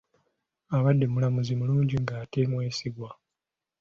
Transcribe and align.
Abadde 0.75 1.05
mulamuzi 1.13 1.53
mulungi 1.59 1.95
ate 2.21 2.39
nga 2.43 2.49
mwesigwa. 2.51 3.09